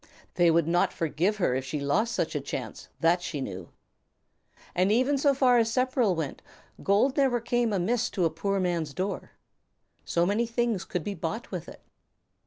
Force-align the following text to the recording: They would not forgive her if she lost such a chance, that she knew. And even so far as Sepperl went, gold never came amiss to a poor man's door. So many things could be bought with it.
They 0.33 0.49
would 0.49 0.67
not 0.67 0.91
forgive 0.91 1.37
her 1.37 1.53
if 1.53 1.63
she 1.63 1.79
lost 1.79 2.15
such 2.15 2.33
a 2.33 2.41
chance, 2.41 2.87
that 3.01 3.21
she 3.21 3.39
knew. 3.39 3.69
And 4.73 4.91
even 4.91 5.15
so 5.15 5.35
far 5.35 5.59
as 5.59 5.71
Sepperl 5.71 6.15
went, 6.15 6.41
gold 6.81 7.15
never 7.17 7.39
came 7.39 7.71
amiss 7.71 8.09
to 8.17 8.25
a 8.25 8.31
poor 8.31 8.59
man's 8.59 8.95
door. 8.95 9.33
So 10.03 10.25
many 10.25 10.47
things 10.47 10.85
could 10.85 11.03
be 11.03 11.13
bought 11.13 11.51
with 11.51 11.69
it. 11.69 11.81